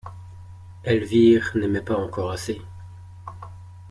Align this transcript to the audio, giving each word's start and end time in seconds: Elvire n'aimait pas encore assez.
Elvire 0.83 1.51
n'aimait 1.53 1.83
pas 1.83 1.95
encore 1.95 2.31
assez. 2.31 2.59